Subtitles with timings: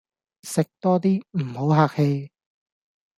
[0.41, 2.31] 食多啲，唔好客氣